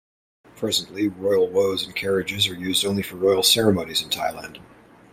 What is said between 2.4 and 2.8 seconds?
are only